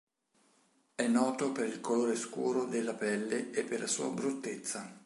[0.95, 4.97] È noto per il colore scuro della pelle e per la sua bruttezza.